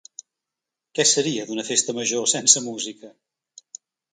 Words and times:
Què 0.99 1.05
seria 1.09 1.45
d’una 1.49 1.65
festa 1.69 1.97
major 1.99 2.27
sense 2.35 2.65
música? 2.71 3.13